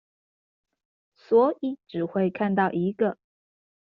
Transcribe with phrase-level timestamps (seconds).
[1.13, 3.19] 所以只會看到一個